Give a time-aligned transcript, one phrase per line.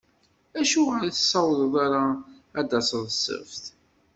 [0.59, 2.05] Acuɣer ur tessawḍeḍ ara
[2.59, 3.63] ad d-taseḍ d ssebt?